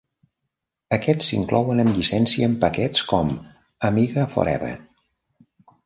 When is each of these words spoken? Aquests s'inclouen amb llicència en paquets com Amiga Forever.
Aquests 0.97 1.27
s'inclouen 1.33 1.83
amb 1.83 1.99
llicència 1.99 2.49
en 2.53 2.57
paquets 2.65 3.05
com 3.13 3.31
Amiga 3.91 4.29
Forever. 4.35 4.77